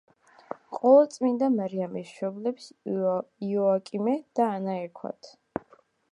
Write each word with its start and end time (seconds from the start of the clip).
ყოვლადწმიდა 0.75 1.49
მარიამის 1.57 2.07
მშობლებს 2.13 2.65
იოაკიმე 3.49 4.15
და 4.39 4.47
ანა 4.55 4.79
ერქვათ. 4.87 5.29